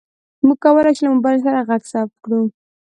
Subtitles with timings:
[0.45, 2.41] موږ کولی شو له موبایل سره غږ ثبت کړو.